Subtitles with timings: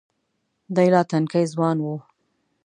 [0.75, 1.85] دی لا تنکی ځوان و.